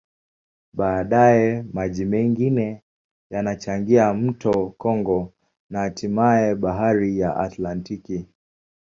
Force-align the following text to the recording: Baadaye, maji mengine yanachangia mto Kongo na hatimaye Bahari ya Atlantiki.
Baadaye, 0.73 1.65
maji 1.73 2.05
mengine 2.05 2.83
yanachangia 3.29 4.13
mto 4.13 4.69
Kongo 4.77 5.33
na 5.69 5.79
hatimaye 5.79 6.55
Bahari 6.55 7.19
ya 7.19 7.35
Atlantiki. 7.37 8.25